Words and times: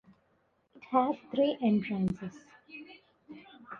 It 0.73 0.81
has 0.89 1.15
three 1.31 1.59
entrances. 1.61 2.33